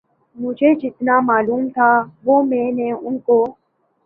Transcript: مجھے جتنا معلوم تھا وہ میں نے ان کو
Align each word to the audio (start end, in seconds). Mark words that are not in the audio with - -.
مجھے 0.37 0.73
جتنا 0.75 1.19
معلوم 1.21 1.67
تھا 1.69 1.89
وہ 2.23 2.41
میں 2.43 2.71
نے 2.71 2.91
ان 2.93 3.17
کو 3.19 3.43